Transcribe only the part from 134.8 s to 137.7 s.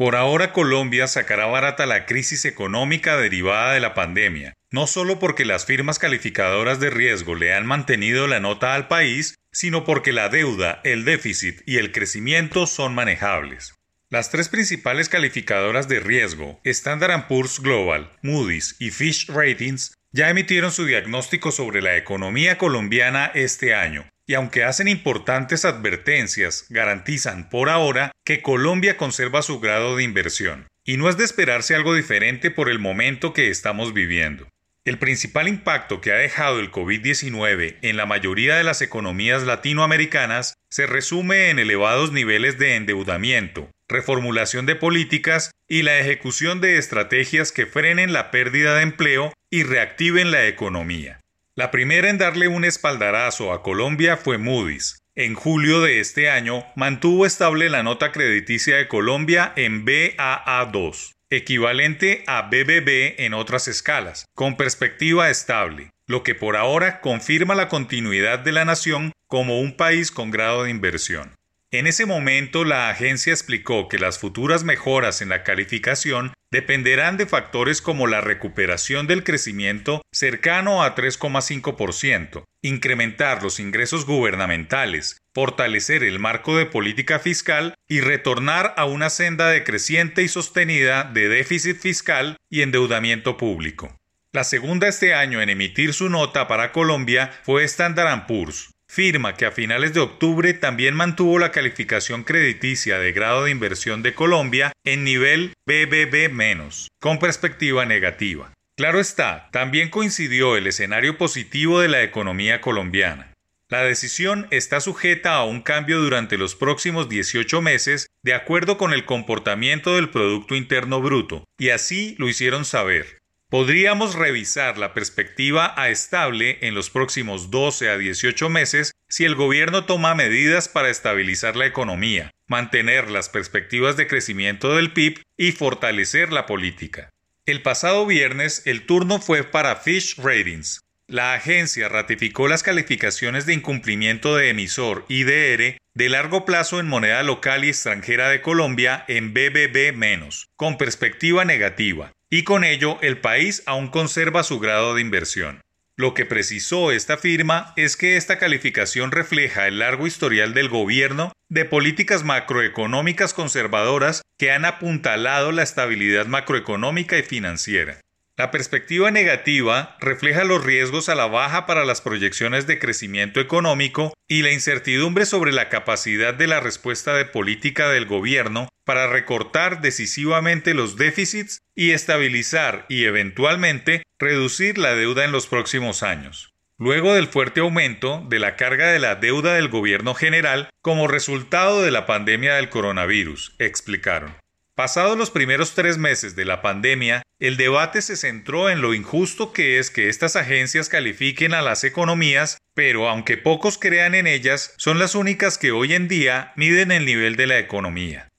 PIB y fortalecer la política. El